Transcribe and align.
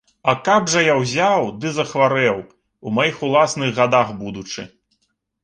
А 0.31 0.33
каб 0.45 0.63
жа 0.75 0.81
я 0.85 0.95
ўзяў 1.01 1.45
ды 1.65 1.73
захварэў, 1.75 2.41
у 2.87 2.95
маіх 2.97 3.21
уласных 3.29 3.69
гадах 3.83 4.13
будучы? 4.25 4.69